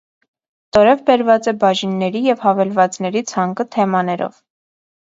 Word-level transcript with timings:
Ստորև 0.73 1.03
բերված 1.09 1.51
է 1.53 1.53
բաժինների 1.65 2.25
և 2.31 2.43
հավելվածների 2.47 3.25
ցանկը 3.35 3.69
թեմաներով։ 3.79 4.43